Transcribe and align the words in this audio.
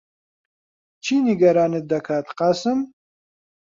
چی 1.03 1.15
نیگەرانت 1.27 1.83
دەکات، 1.91 2.27
قاسم؟ 2.39 2.79